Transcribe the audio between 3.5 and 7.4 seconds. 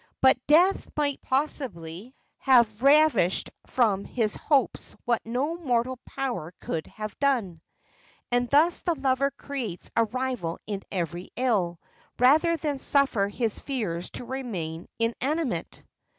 from his hopes what no mortal power could have